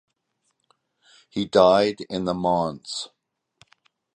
He 1.29 1.45
died 1.45 1.99
in 2.09 2.25
the 2.25 2.33
manse. 2.33 3.09